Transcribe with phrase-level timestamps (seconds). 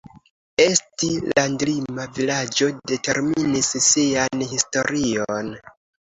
[0.63, 5.53] Esti landlima vilaĝo determinis sian historion.